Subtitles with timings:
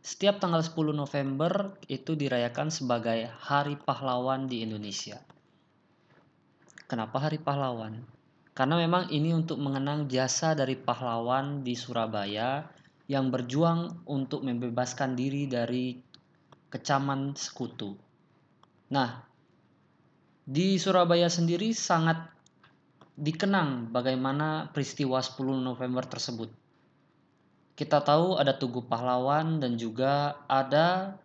[0.00, 5.20] Setiap tanggal 10 November itu dirayakan sebagai Hari Pahlawan di Indonesia.
[6.88, 8.00] Kenapa Hari Pahlawan?
[8.56, 12.64] Karena memang ini untuk mengenang jasa dari pahlawan di Surabaya
[13.12, 16.00] yang berjuang untuk membebaskan diri dari
[16.72, 17.92] kecaman sekutu.
[18.90, 19.20] Nah,
[20.48, 22.24] di Surabaya sendiri sangat
[23.20, 26.48] dikenang bagaimana peristiwa 10 November tersebut.
[27.80, 31.16] Kita tahu ada Tugu Pahlawan dan juga ada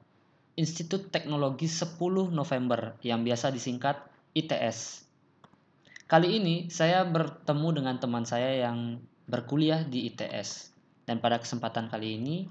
[0.56, 2.00] Institut Teknologi 10
[2.32, 4.00] November yang biasa disingkat
[4.32, 5.04] ITS.
[6.08, 10.72] Kali ini saya bertemu dengan teman saya yang berkuliah di ITS.
[11.04, 12.48] Dan pada kesempatan kali ini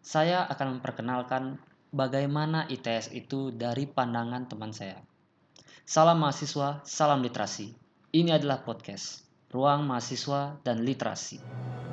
[0.00, 1.60] saya akan memperkenalkan
[1.92, 4.96] bagaimana ITS itu dari pandangan teman saya.
[5.84, 7.76] Salam mahasiswa, salam literasi.
[8.16, 11.85] Ini adalah podcast Ruang Mahasiswa dan Literasi.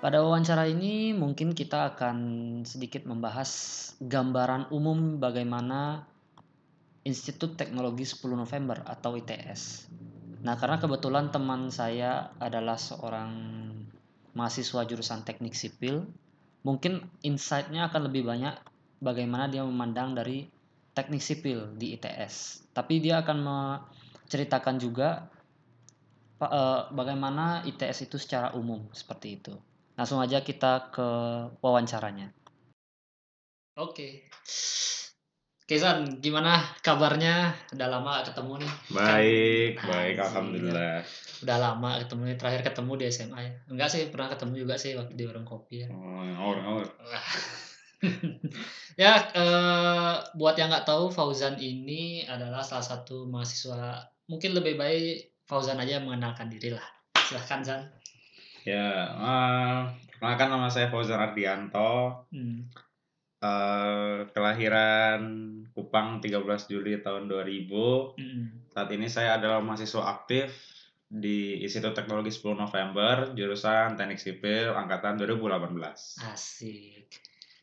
[0.00, 2.18] Pada wawancara ini mungkin kita akan
[2.66, 3.50] sedikit membahas
[4.00, 6.08] gambaran umum bagaimana
[7.04, 9.86] Institut Teknologi 10 November atau ITS.
[10.40, 13.30] Nah, karena kebetulan teman saya adalah seorang
[14.34, 16.06] mahasiswa jurusan teknik sipil,
[16.62, 18.54] mungkin insight-nya akan lebih banyak
[19.00, 20.46] bagaimana dia memandang dari
[20.92, 22.66] teknik sipil di ITS.
[22.76, 25.26] Tapi dia akan menceritakan juga
[26.42, 29.54] eh, bagaimana ITS itu secara umum seperti itu.
[29.96, 31.08] Langsung aja kita ke
[31.60, 32.32] wawancaranya.
[33.76, 34.28] Oke.
[35.70, 37.54] Kesan, gimana kabarnya?
[37.70, 38.72] Udah lama ketemu nih.
[38.90, 40.26] Baik, Kan- baik, Anjir.
[40.26, 40.96] alhamdulillah.
[41.46, 42.36] Udah lama ketemu nih.
[42.42, 43.52] Terakhir ketemu di SMA ya.
[43.70, 45.88] Enggak sih, pernah ketemu juga sih waktu di warung kopi ya.
[45.94, 46.26] Oh,
[46.58, 46.90] ngawur.
[48.98, 54.10] ya, eh, buat yang nggak tahu, Fauzan ini adalah salah satu mahasiswa.
[54.26, 56.86] Mungkin lebih baik Fauzan aja mengenalkan diri lah.
[57.14, 57.82] Silahkan, Zan.
[58.66, 62.26] Ya, uh, perkenalkan nama saya Fauzan Ardianto.
[62.34, 62.66] Hmm.
[63.40, 65.20] Eh, kelahiran
[65.72, 68.12] Kupang 13 Juli tahun 2000.
[68.20, 68.68] Mm-mm.
[68.68, 70.52] Saat ini saya adalah mahasiswa aktif
[71.08, 75.72] di Institut Teknologi 10 November, jurusan Teknik Sipil angkatan 2018.
[76.28, 77.08] Asik.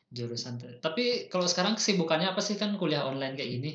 [0.10, 0.58] Jurusan.
[0.82, 3.72] Tapi kalau sekarang kesibukannya apa sih kan kuliah online kayak gini?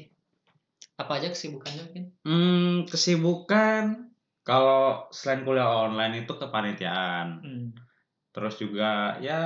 [0.98, 2.04] Apa aja kesibukannya mungkin?
[2.26, 4.10] Hmm, kesibukan
[4.42, 7.46] kalau selain kuliah online itu kepanitiaan.
[7.46, 7.66] Hmm.
[8.34, 9.40] Terus juga ya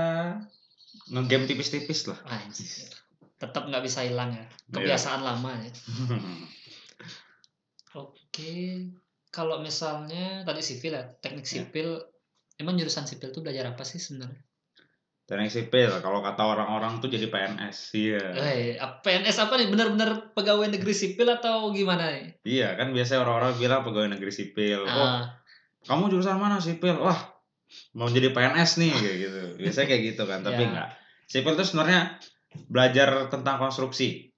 [1.06, 2.18] ngegame tipis-tipis lah.
[2.24, 2.86] Anjir.
[3.36, 4.42] Tetap nggak bisa hilang ya.
[4.42, 4.72] Iya.
[4.72, 5.70] Kebiasaan lama ya.
[7.96, 8.52] Oke.
[9.28, 11.60] Kalau misalnya tadi sipil ya, teknik Ya.
[11.60, 11.88] sipil,
[12.56, 14.40] emang jurusan sipil tuh belajar apa sih sebenarnya?
[15.26, 17.78] Teknik sipil, kalau kata orang-orang tuh jadi PNS.
[17.92, 18.22] Iya.
[18.32, 19.66] Eh, ap- PNS apa nih?
[19.66, 22.26] Benar-benar pegawai negeri sipil atau gimana nih?
[22.46, 24.86] Iya, kan biasanya orang-orang bilang pegawai negeri sipil.
[24.86, 25.36] Oh, Ah,
[25.84, 26.96] kamu jurusan mana sipil?
[26.96, 27.35] Wah,
[27.94, 29.40] mau jadi PNS nih kayak gitu.
[29.60, 30.68] Biasanya kayak gitu kan, tapi Ya.
[30.68, 30.88] enggak.
[31.26, 32.00] Sipil itu sebenarnya
[32.68, 34.30] belajar tentang konstruksi.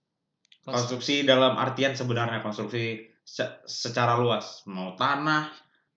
[0.63, 5.49] Konstruksi dalam artian sebenarnya konstruksi se- secara luas, mau tanah,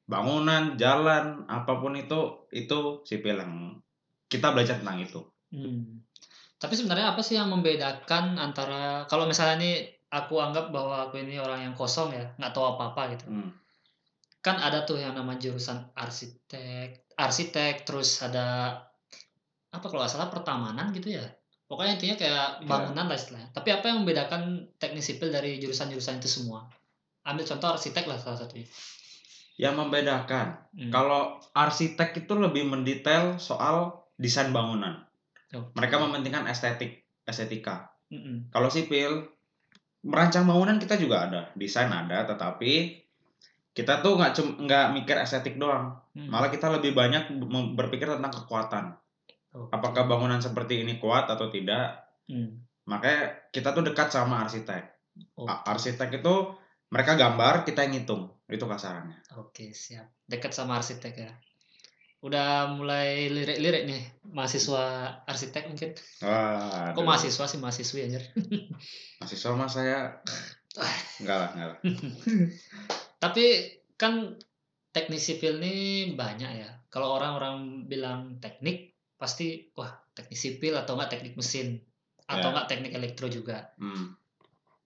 [0.08, 3.80] bangunan, jalan, apa pun itu itu sipil yang
[4.28, 5.20] kita belajar tentang itu.
[5.52, 6.04] Hmm.
[6.56, 9.76] Tapi sebenarnya apa sih yang membedakan antara kalau misalnya nih
[10.12, 13.28] aku anggap bahwa aku ini orang yang kosong ya, nggak tahu apa-apa gitu.
[13.28, 13.52] Hmm.
[14.42, 18.78] Kan ada tuh yang nama jurusan arsitek, arsitek, terus ada
[19.72, 21.24] apa kalau nggak salah pertamanan gitu ya.
[21.70, 22.68] Pokoknya intinya kayak Iya.
[22.68, 23.50] bangunan lah istilahnya.
[23.56, 24.42] Tapi apa yang membedakan
[24.76, 26.68] teknik sipil dari jurusan-jurusan itu semua?
[27.24, 28.68] Ambil contoh arsitek lah salah satunya.
[29.56, 30.92] Yang membedakan Hmm.
[30.92, 35.06] Kalau arsitek itu lebih mendetail soal desain bangunan.
[35.52, 35.72] Oke.
[35.76, 37.92] Mereka mementingkan estetik, estetika.
[38.12, 38.52] Mm-mm.
[38.52, 39.32] Kalau sipil,
[40.04, 43.01] merancang bangunan kita juga ada, desain ada, tetapi
[43.72, 46.28] kita tuh nggak cum- nggak mikir estetik doang, Hmm.
[46.28, 47.32] malah kita lebih banyak
[47.74, 48.86] berpikir tentang kekuatan.
[49.52, 49.72] Oke.
[49.72, 52.04] Apakah bangunan seperti ini kuat atau tidak?
[52.26, 52.64] Hmm.
[52.84, 54.84] Makanya kita tuh dekat sama arsitek.
[55.38, 56.36] A- Arsitek itu
[56.88, 58.32] mereka gambar, kita yang ngitung.
[58.46, 59.24] Itu kasarannya.
[59.38, 60.12] Oke, siap.
[60.22, 61.32] Dekat sama arsitek ya.
[62.22, 64.84] Udah mulai lirik-lirik nih mahasiswa
[65.26, 65.96] arsitek mungkin.
[66.22, 68.24] Wah, Kok mahasiswa sih mahasiswi anjir.
[69.20, 70.20] mahasiswa mah saya
[71.18, 71.78] enggak lah, enggak lah.
[73.22, 73.46] Tapi
[74.02, 74.34] kan
[74.90, 76.70] teknik sipil ini banyak ya.
[76.90, 81.78] Kalau orang-orang bilang teknik pasti wah teknik sipil atau enggak teknik mesin
[82.26, 82.52] atau Ya.
[82.52, 83.70] enggak teknik elektro juga.
[83.78, 84.18] Hmm.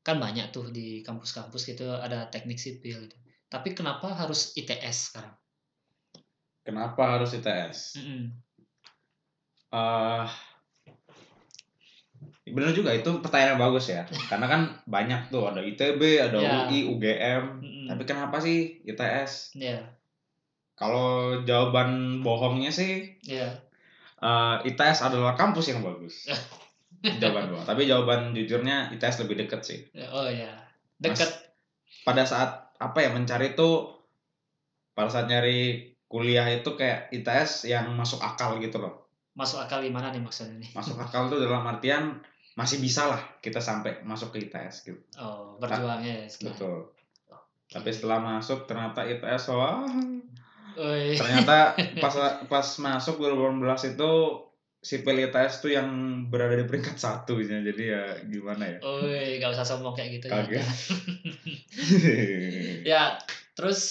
[0.03, 3.17] Kan banyak tuh di kampus-kampus gitu ada teknik sipil gitu.
[3.47, 5.33] Tapi kenapa harus ITS sekarang?
[6.65, 8.03] Kenapa harus ITS?
[8.03, 8.35] Mm-mm.
[9.71, 10.27] Eh,
[12.45, 14.06] Bener juga itu pertanyaan yang bagus ya.
[14.29, 16.51] Karena kan banyak tuh ada ITB, ada Ya.
[16.69, 17.44] UI, UGM.
[17.62, 17.85] Mm-mm.
[17.89, 19.57] Tapi kenapa sih ITS?
[19.57, 19.81] ya
[20.75, 23.47] Kalau jawaban bohongnya sih ya
[24.19, 26.27] eh, ITS adalah kampus yang bagus.
[27.21, 27.65] jawaban bohong.
[27.65, 29.79] Tapi jawaban jujurnya ITS lebih deket sih.
[30.11, 30.51] oh ya
[31.01, 31.31] dekat
[32.06, 34.03] Pada saat apa ya mencari tuh
[34.94, 39.05] pada saat nyari kuliah itu kayak ITS yang masuk akal gitu loh.
[39.35, 42.23] Masuk akal gimana nih maksudnya nih Masuk akal tuh dalam artian
[42.55, 44.99] masih bisa lah kita sampai masuk ke ITS gitu.
[45.19, 46.55] oh berjuangnya ya setelah.
[46.55, 46.77] Betul.
[47.65, 49.83] Tapi setelah masuk ternyata ITS wah
[50.79, 51.19] Oi.
[51.19, 52.15] ternyata pas
[52.47, 54.11] pas masuk 2018 itu
[54.85, 55.89] sipil ITS tuh yang
[56.31, 57.59] berada di peringkat satu ya.
[57.59, 60.35] jadi ya gimana ya Oi, gak usah sombong kayak gitu ya.
[60.45, 60.67] kaget
[62.95, 63.03] ya
[63.57, 63.81] terus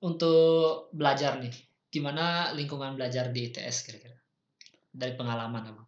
[0.00, 1.52] untuk belajar nih
[1.94, 4.18] gimana lingkungan belajar di ITS kira-kira?
[4.90, 5.86] Dari pengalaman emang.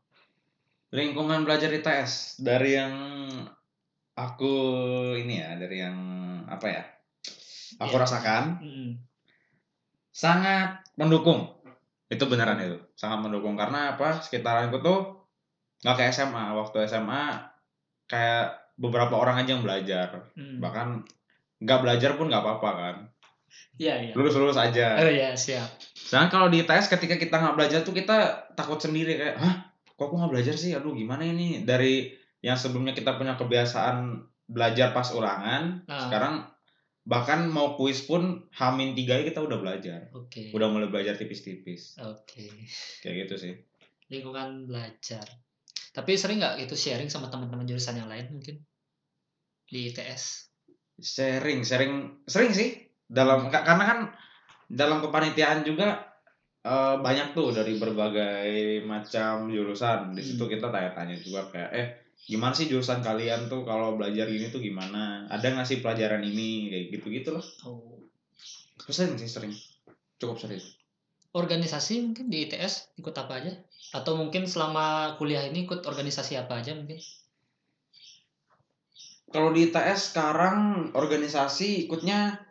[0.95, 2.95] Lingkungan belajar ITS dari yang
[4.15, 4.55] aku
[5.19, 5.99] ini ya dari yang
[6.47, 6.83] apa ya
[7.83, 8.03] aku Iya.
[8.07, 8.45] rasakan
[10.15, 11.53] sangat mendukung.
[12.07, 13.59] Itu beneran itu sangat mendukung.
[13.59, 14.23] Karena apa?
[14.23, 15.27] Sekitaranku tuh
[15.83, 17.51] nggak kayak SMA waktu SMA
[18.07, 20.31] kayak beberapa orang aja yang belajar.
[20.39, 20.63] Mm.
[20.63, 21.03] bahkan
[21.57, 22.97] nggak belajar pun nggak apa-apa kan
[23.77, 24.13] iya iya.
[24.17, 24.97] Lulus lulus aja.
[25.01, 25.67] Oh ya siap.
[25.95, 29.55] Sedangkan kalau di ITS ketika kita nggak belajar tuh kita takut sendiri kayak hah?
[29.97, 30.77] Kok aku nggak belajar sih?
[30.77, 31.65] Aduh gimana ini?
[31.65, 32.13] Dari
[32.45, 36.07] yang sebelumnya kita punya kebiasaan belajar pas ulangan Nah.
[36.07, 36.35] sekarang
[37.07, 40.11] bahkan mau kuis pun hamin tiga kita udah belajar.
[40.15, 40.51] Oke.
[40.51, 41.99] Udah mulai belajar tipis-tipis.
[42.03, 42.51] Oke.
[43.03, 43.55] Kayak gitu sih.
[44.11, 45.23] Lingkungan belajar.
[45.95, 48.63] Tapi sering nggak gitu sharing sama teman-teman jurusan yang lain mungkin?
[49.67, 50.47] Di ITS
[50.97, 53.99] sharing sharing sering sih dalam ka- karena kan
[54.71, 56.03] dalam kepanitiaan juga
[56.67, 60.11] eh, banyak tuh dari berbagai macam jurusan.
[60.19, 60.53] Di situ Hmm.
[60.53, 61.87] kita tanya-tanya juga kayak eh
[62.27, 63.63] gimana sih jurusan kalian tuh?
[63.63, 65.27] Kalau belajar gini tuh gimana?
[65.31, 66.71] Ada nggak sih pelajaran ini?
[66.71, 67.45] Kayak gitu gitu loh.
[67.67, 68.03] Oh.
[68.91, 69.55] Sering sih sering.
[70.19, 70.63] Cukup sering
[71.37, 73.53] organisasi mungkin di ITS ikut apa aja?
[73.93, 76.97] Atau mungkin selama kuliah ini ikut organisasi apa aja mungkin?
[79.29, 82.46] Kalau di ITS sekarang organisasi ikutnya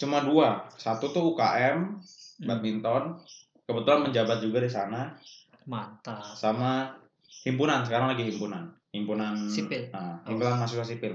[0.00, 0.64] cuma dua.
[0.80, 2.00] Satu tuh UKM
[2.40, 3.20] Hmm, badminton.
[3.68, 5.12] Kebetulan menjabat juga di sana.
[5.68, 6.24] Mantap.
[6.24, 6.96] Sama
[7.44, 7.84] himpunan.
[7.84, 8.72] Sekarang lagi himpunan.
[8.90, 9.92] Himpunan Sipil.
[9.94, 11.14] ah, himpunan mahasiswa sipil.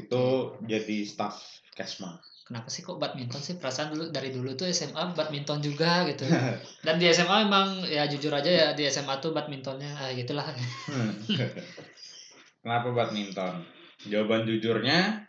[0.00, 1.38] Itu jadi staff
[1.76, 2.18] kesma.
[2.44, 3.56] Kenapa sih kok badminton sih?
[3.56, 6.26] Perasaan dulu dari dulu tuh SMA badminton juga gitu.
[6.84, 10.44] Dan di SMA emang ya jujur aja ya di SMA tuh badmintonnya ah, gitulah.
[12.64, 13.62] Kenapa badminton?
[14.08, 15.28] Jawaban jujurnya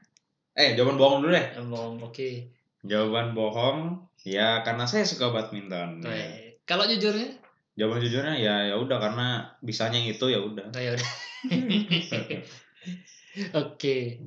[0.56, 1.48] eh jawaban bohong dulu deh.
[1.60, 2.56] Emang oke
[2.86, 6.06] jawaban bohong ya karena saya suka badminton.
[6.06, 6.56] Ya.
[6.70, 7.38] Kalau jujurnya?
[7.76, 9.28] Jawaban jujurnya ya ya udah karena
[9.60, 10.72] bisanya itu ya udah.
[10.72, 11.12] Oh, ya udah.
[13.66, 14.22] Oke.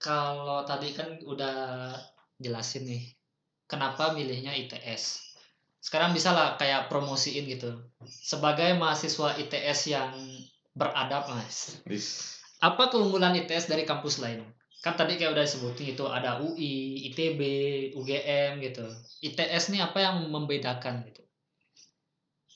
[0.00, 1.92] Kalau tadi kan udah
[2.40, 3.04] jelasin nih
[3.68, 5.28] kenapa milihnya ITS
[5.78, 7.70] sekarang bisa lah kayak promosiin gitu.
[8.04, 10.12] Sebagai mahasiswa ITS yang
[10.74, 11.80] beradab mas.
[12.58, 14.42] Apa keunggulan ITS dari kampus lain
[14.78, 17.40] kan tadi kayak udah disebutin itu ada UI, ITB,
[17.98, 18.86] UGM gitu
[19.26, 21.22] ITS nih apa yang membedakan gitu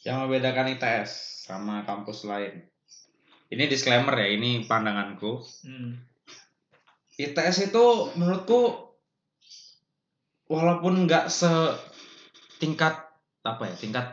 [0.06, 2.62] yang membedakan ITS sama kampus lain
[3.50, 5.98] ini disclaimer ya ini pandanganku hmm.
[7.18, 8.92] ITS itu menurutku
[10.46, 13.02] walaupun nggak setingkat
[13.42, 14.06] apa ya tingkat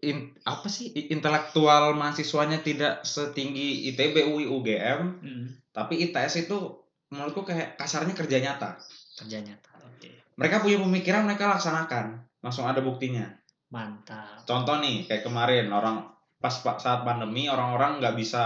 [0.00, 5.46] in- apa sih intelektual mahasiswanya tidak setinggi ITB UI UGM Hmm.
[5.76, 8.76] tapi ITS itu menurutku kayak kasarnya kerja nyata.
[9.16, 10.10] Kerja nyata oke.
[10.36, 12.26] Mereka punya pemikiran mereka laksanakan.
[12.42, 13.26] Langsung ada buktinya.
[13.70, 14.46] Mantap.
[14.46, 18.44] Contoh nih kayak kemarin orang pas pa- saat pandemi orang-orang nggak bisa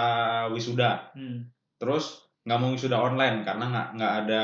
[0.52, 1.12] wisuda.
[1.17, 1.49] Hmm.
[1.81, 4.43] terus nggak mau wisuda online karena nggak nggak ada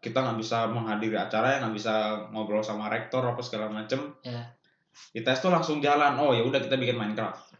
[0.00, 4.16] kita nggak bisa menghadiri acara nggak bisa ngobrol sama rektor apa segala macem.
[4.24, 4.56] Ya.
[5.12, 7.52] ITS tuh langsung jalan oh ya udah kita bikin Minecraft.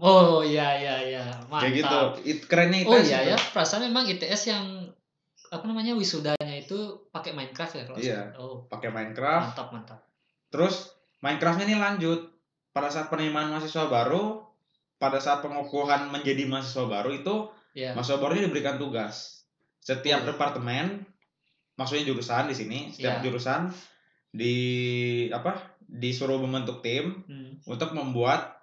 [0.00, 1.98] Oh iya iya iya mantap kayak gitu.
[2.24, 3.30] It, kerennya ITS oh iya itu.
[3.30, 4.64] ya perasaan memang ITS yang
[5.52, 6.78] apa namanya wisudanya itu
[7.12, 8.20] pakai Minecraft ya kalau Iya.
[8.34, 8.64] oh.
[8.66, 9.52] pakai Minecraft.
[9.52, 10.00] Mantap mantap.
[10.48, 12.32] Terus Minecraftnya ini lanjut.
[12.72, 14.48] Pada saat penerimaan mahasiswa baru
[14.96, 17.34] pada saat pengukuhan menjadi mahasiswa baru itu
[17.74, 19.44] ya mahasiswa barunya diberikan tugas.
[19.78, 20.26] Setiap Oh.
[20.26, 21.04] departemen
[21.74, 23.22] maksudnya jurusan di sini setiap Iya.
[23.22, 23.68] jurusan
[24.32, 24.56] di
[25.28, 27.60] apa disuruh membentuk tim Hmm.
[27.66, 28.56] untuk membuat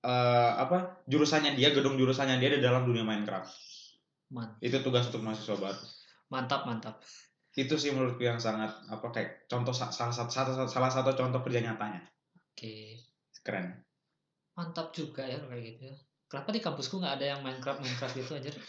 [0.00, 0.08] eh,
[0.56, 3.52] apa jurusannya dia gedung jurusannya dia di dalam dunia Minecraft.
[4.32, 5.84] Man- itu tugas untuk mahasiswa baru
[6.30, 7.02] mantap mantap.
[7.52, 11.42] Itu sih menurutku yang sangat apa kayak contoh sa- salah satu, satu salah satu contoh
[11.42, 12.06] kerja nyatanya.
[12.54, 13.02] Oke.
[13.42, 13.82] Keren.
[14.54, 15.90] Mantap juga ya kayak gitu.
[15.90, 15.96] Ya
[16.30, 18.50] kenapa di kampusku nggak ada yang Minecraft Minecraft gitu aja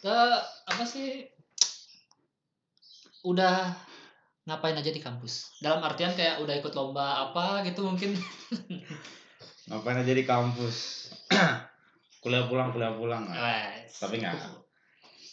[0.00, 1.28] Eh, apa sih?
[3.20, 3.76] Udah
[4.48, 5.60] ngapain aja di kampus?
[5.60, 8.16] Dalam artian kayak udah ikut lomba apa gitu mungkin.
[9.68, 10.76] Ngapain aja di kampus?
[12.24, 13.28] kuliah pulang, kuliah pulang.
[13.28, 13.76] lah.
[13.92, 14.40] Tapi nggak.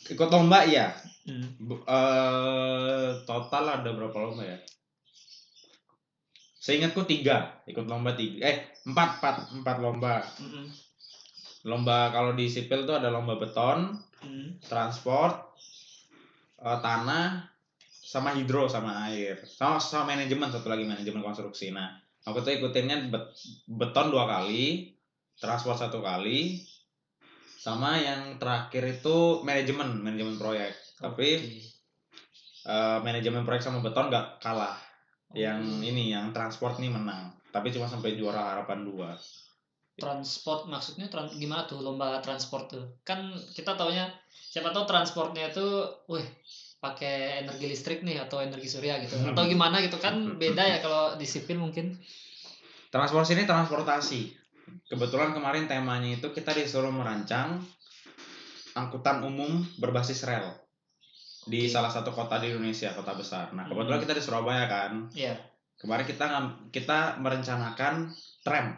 [0.08, 0.96] Ikut lomba iya.
[1.28, 1.60] Hmm.
[1.84, 4.58] Eh, total ada berapa lomba ya?
[6.58, 8.44] Seingatku tiga, ikut lomba tiga.
[8.48, 10.20] Eh, empat, empat, empat lomba.
[10.40, 10.68] Mm-mm.
[11.68, 14.60] Lomba kalau di sipil tuh ada lomba beton, Mm.
[14.66, 15.56] transport,
[16.60, 17.48] eh, tanah,
[17.88, 19.40] sama hidro sama air.
[19.46, 21.70] Sama sama manajemen satu lagi manajemen konstruksi.
[21.76, 23.36] Nah, aku tuh ikutinnya bet-
[23.68, 24.96] beton dua kali,
[25.38, 26.67] transport satu kali,
[27.68, 30.72] sama yang terakhir itu manajemen manajemen proyek.
[30.96, 31.52] Tapi Oke.
[32.64, 34.80] eh, manajemen proyek sama beton gak kalah.
[35.36, 35.84] Yang Oh.
[35.84, 37.36] ini yang transport nih menang.
[37.52, 39.12] Tapi cuma sampai juara harapan dua.
[39.98, 43.18] transport maksudnya tran- gimana tuh lomba transport tuh kan
[43.50, 45.66] kita taunya siapa tahu transportnya itu
[46.06, 46.22] wih
[46.78, 51.18] pakai energi listrik nih atau energi surya gitu atau gimana gitu kan beda ya kalau
[51.18, 51.98] di sipil mungkin
[52.88, 54.22] Transportasi ini transportasi.
[54.88, 57.60] Kebetulan kemarin temanya itu kita disuruh merancang
[58.72, 60.54] angkutan umum berbasis rel
[61.44, 63.52] di salah satu kota di Indonesia, kota besar.
[63.52, 64.06] Nah, kebetulan Hmm.
[64.06, 65.08] kita di Surabaya kan.
[65.12, 65.34] ya
[65.78, 66.26] Kemarin kita
[66.70, 68.10] kita merencanakan
[68.42, 68.74] tram.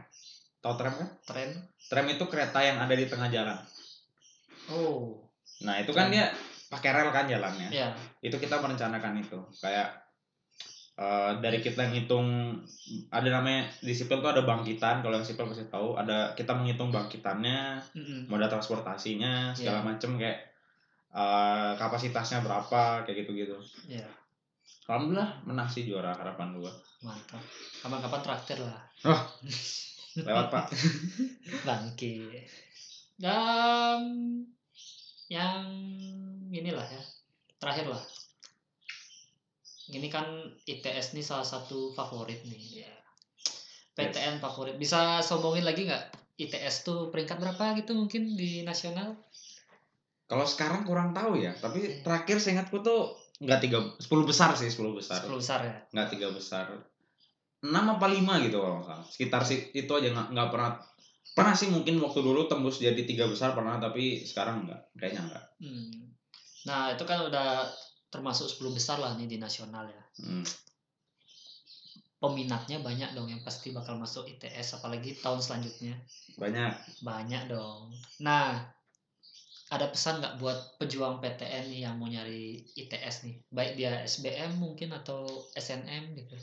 [0.60, 1.10] Tahu tram kan?
[1.26, 1.50] tren
[1.88, 3.58] Tram itu kereta yang ada di tengah jalan.
[4.70, 5.24] oh
[5.60, 6.14] Nah, itu kan Tram.
[6.14, 6.26] dia
[6.70, 7.68] pakai rel kan jalannya.
[7.70, 9.40] ya Itu kita merencanakan itu.
[9.58, 10.09] Kayak
[11.00, 12.60] eh, dari kita ngitung
[13.08, 15.96] ada namanya di sipil tuh ada bangkitan kalau yang sipil pasti tahu.
[15.96, 18.20] Ada kita menghitung bangkitannya Mm-mm.
[18.28, 19.88] moda transportasinya segala Iya.
[19.88, 20.38] macem kayak
[21.10, 23.56] eh, kapasitasnya berapa kayak gitu gitu
[23.88, 24.04] ya
[24.86, 26.74] alhamdulillah menang sih juara harapan gua.
[27.00, 27.40] Mantap.
[27.80, 28.82] Kapan-kapan traktir lah.
[30.28, 30.66] Lewat pak.
[31.64, 32.44] Bangke
[33.16, 34.02] dan
[35.30, 35.62] yang
[36.50, 37.04] inilah ya
[37.62, 38.02] terakhir lah
[39.90, 40.26] ini kan
[40.66, 42.86] ITS nih salah satu favorit nih.
[42.86, 42.94] Ya
[44.00, 44.80] PTN favorit.
[44.80, 46.04] Bisa sombongin lagi nggak?
[46.40, 49.12] ITS tuh peringkat berapa gitu mungkin di nasional?
[50.30, 51.54] Kalau sekarang kurang tahu ya Iya.
[51.58, 55.20] tapi terakhir seingatku tuh nggak tiga sepuluh besar sih sepuluh besar.
[55.26, 55.76] 10 besar ya?
[55.92, 56.66] Nggak tiga besar.
[57.60, 59.06] Enam apa lima gitu kalau nggak salah.
[59.10, 60.72] Sekitar sih itu aja nggak nggak pernah
[61.36, 65.46] pernah sih mungkin waktu dulu tembus jadi tiga besar pernah tapi sekarang nggak kayaknya nggak.
[65.62, 65.92] Hmm.
[66.68, 67.64] nah itu kan udah
[68.10, 70.44] termasuk 10 besar lah nih di nasional ya Hmm.
[72.20, 75.96] peminatnya banyak dong yang pasti bakal masuk ITS apalagi tahun selanjutnya
[76.36, 77.96] banyak Banyak dong.
[78.20, 78.60] Nah,
[79.70, 83.36] ada pesan nggak buat pejuang PTN nih yang mau nyari ITS nih?
[83.54, 86.36] Baik dia SBM mungkin atau SNM gitu.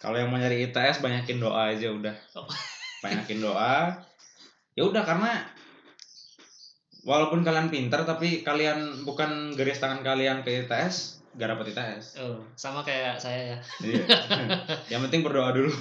[0.00, 2.16] Kalau yang mau nyari ITS banyakin doa aja udah.
[2.40, 2.48] Oh.
[3.04, 4.00] Banyakin doa.
[4.72, 5.44] Ya udah karena
[7.04, 12.20] walaupun kalian pintar tapi kalian bukan garis tangan kalian ke ITS, gak dapet ITS.
[12.20, 13.58] Oh, sama kayak saya ya.
[13.80, 14.04] Iya.
[14.96, 15.72] yang penting berdoa dulu.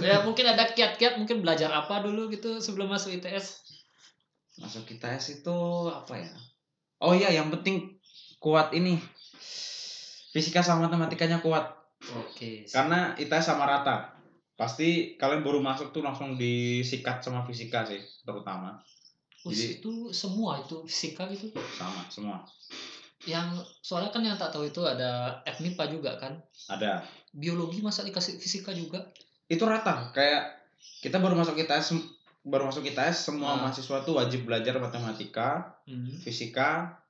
[0.00, 3.64] ya mungkin ada kiat-kiat mungkin belajar apa dulu gitu sebelum masuk ITS.
[4.58, 5.58] Masuk ITS itu
[5.92, 6.32] apa ya?
[6.98, 7.96] Oh iya, yang penting
[8.42, 8.98] kuat ini.
[10.34, 11.78] Fisika sama matematikanya kuat.
[12.18, 12.66] Oke.
[12.68, 14.18] Karena ITS sama rata.
[14.58, 18.82] Pasti kalian baru masuk tuh langsung disikat sama fisika sih, terutama.
[19.44, 21.48] Jadi- itu semua itu fisika gitu.
[21.72, 22.42] Sama semua.
[23.20, 25.10] Yang soalnya kan yang tak tahu itu ada
[25.44, 26.38] FMIPA juga kan.
[26.68, 27.02] Ada.
[27.30, 29.02] Biologi masa dikasih fisika juga?
[29.46, 30.60] itu rata kayak
[31.00, 32.04] kita baru masuk ITS sem-
[32.42, 33.58] baru masuk ITS semua Ah.
[33.58, 36.04] mahasiswa tuh wajib belajar matematika Hmm.
[36.18, 37.00] fisika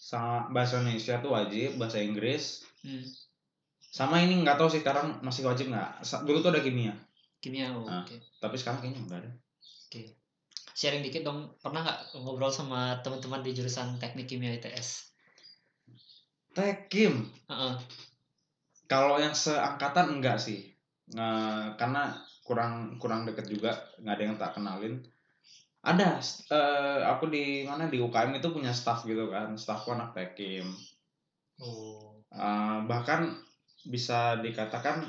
[0.00, 3.04] sama bahasa Indonesia tuh wajib bahasa Inggris Hmm.
[3.84, 6.96] sama ini nggak tahu sih sekarang masih wajib nggak dulu tuh ada kimia
[7.36, 7.68] Kimia.
[7.70, 8.00] oh, Ah.
[8.00, 8.16] Oke.
[8.34, 9.30] tapi sekarang kayaknya nggak ada
[10.74, 15.14] sharing dikit dong pernah nggak ngobrol sama teman-teman di jurusan teknik kimia ITS
[16.54, 17.74] Tekim Heeh.
[18.86, 20.70] kalau yang seangkatan enggak sih.
[21.18, 22.14] Nah, karena
[22.46, 25.02] kurang kurang deket juga nggak ada yang tak kenalin.
[25.84, 26.22] Ada
[26.54, 29.58] eh, aku di mana di UKM itu punya staff gitu kan.
[29.58, 30.70] Staffku anak Tekim
[31.60, 32.14] oh.
[32.34, 33.30] Uh, bahkan
[33.86, 35.06] bisa dikatakan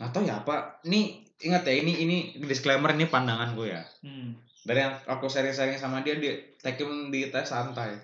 [0.00, 3.84] nggak tahu ya apa ini ingat ya ini ini disclaimer ini pandanganku ya.
[4.00, 4.36] Hmm.
[4.66, 7.94] dari yang aku sharing-sharing sama dia di tekim di tes santai.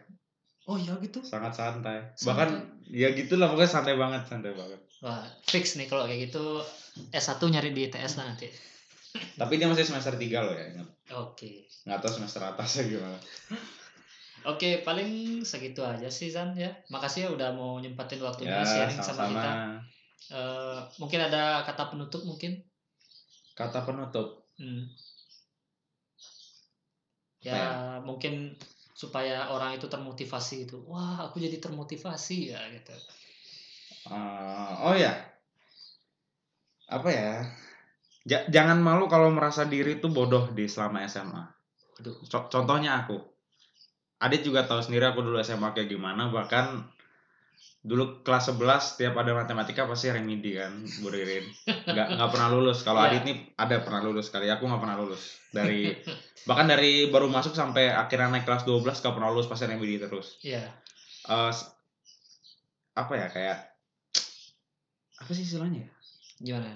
[0.71, 1.19] Oh iya gitu?
[1.27, 2.15] Sangat santai.
[2.15, 2.27] Santai.
[2.31, 2.51] bahkan
[2.87, 4.79] ya gitulah pokoknya santai banget santai banget.
[5.03, 6.63] Wah fix nih kalau kayak gitu.
[7.11, 8.47] S1 nyari di ITS lah nanti.
[9.41, 10.89] Tapi dia masih semester 3 loh ya ingat.
[11.19, 11.67] Oke.
[11.83, 13.19] Nggak tahu semester atasnya gimana.
[14.55, 16.71] Oke paling segitu aja sih Zan ya.
[16.95, 19.51] Makasih ya udah mau nyempatin waktunya ya sharing sama kita.
[19.51, 19.91] Sama-sama
[20.31, 22.63] Eh, mungkin ada kata penutup mungkin
[23.53, 24.49] Kata penutup.
[24.57, 24.89] Hmm.
[27.43, 28.55] Ya, mungkin
[28.95, 30.79] supaya orang itu termotivasi itu.
[30.87, 32.95] Wah, aku jadi termotivasi ya gitu.
[34.11, 35.13] Eh, oh ya.
[36.87, 37.33] Apa ya?
[38.23, 41.43] Ja- jangan malu kalau merasa diri tuh bodoh di selama SMA.
[42.31, 43.19] Co- contohnya aku.
[44.23, 46.87] Adit juga tahu sendiri aku dulu SMA kayak gimana, bahkan
[47.83, 50.71] dulu kelas 11 tiap ada matematika pasti remedi kan,
[51.03, 51.43] Bu Ririn.
[51.67, 52.79] Nggak nggak pernah lulus.
[52.81, 53.11] Kalau Iya.
[53.11, 55.23] Adit nih ada pernah lulus kali, aku nggak pernah lulus.
[55.51, 55.91] Dari
[56.43, 60.39] bahkan dari baru masuk sampai akhirnya naik kelas 12 nggak pernah lulus pasti remedi terus.
[60.41, 60.63] Iya.
[61.25, 61.71] Eh, s-
[62.93, 63.59] apa ya kayak
[65.19, 65.91] apa sih istilahnya ya?
[66.41, 66.71] Gimana?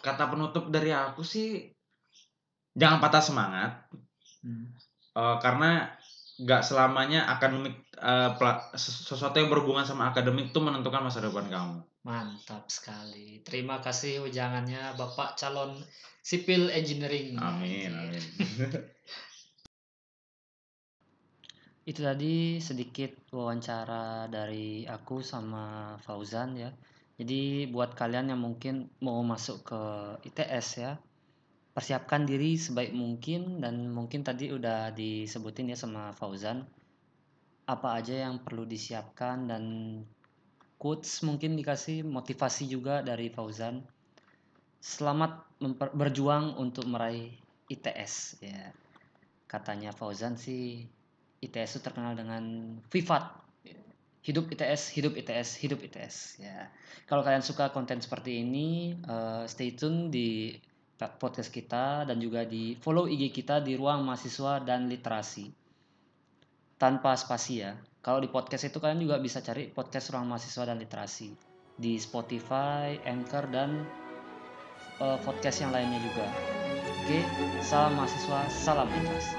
[0.00, 1.68] kata penutup dari aku sih
[2.72, 3.72] jangan patah semangat
[4.40, 4.72] Hmm.
[5.12, 5.92] eh, karena
[6.40, 8.30] nggak selamanya akademik eh,
[8.76, 11.84] ses- sesuatu yang berhubungan sama akademik itu menentukan masa depan kamu.
[12.00, 13.44] Mantap sekali.
[13.44, 15.76] Terima kasih ujangannya Bapak calon
[16.24, 17.36] sipil engineering.
[17.36, 18.24] Amin, amin.
[21.90, 26.70] Itu tadi sedikit wawancara dari aku sama Fauzan ya.
[27.20, 29.82] Jadi buat kalian yang mungkin mau masuk ke
[30.30, 30.92] ITS ya,
[31.80, 36.68] persiapkan diri sebaik mungkin dan mungkin tadi udah disebutin ya sama Fauzan
[37.64, 39.64] apa aja yang perlu disiapkan dan
[40.76, 43.80] quotes mungkin dikasih motivasi juga dari Fauzan.
[44.76, 45.48] Selamat
[45.96, 47.32] berjuang untuk meraih
[47.72, 48.76] ITS ya.
[49.48, 50.84] Katanya Fauzan sih
[51.40, 53.40] ITS itu terkenal dengan Vivat.
[54.20, 56.44] Hidup ITS, hidup ITS, hidup ITS.
[56.44, 56.68] Ya,
[57.08, 60.60] kalau kalian suka konten seperti ini, eh, stay tune di
[61.08, 65.48] podcast kita dan juga di follow IG kita di Ruang Mahasiswa dan Literasi.
[66.76, 67.72] Tanpa spasi ya.
[68.00, 71.32] Kalau di podcast itu kalian juga bisa cari podcast Ruang Mahasiswa dan Literasi
[71.80, 73.88] di Spotify, Anchor dan
[75.00, 76.28] eh, podcast yang lainnya juga.
[77.00, 77.24] Oke,
[77.64, 79.34] salam mahasiswa, salam literasi.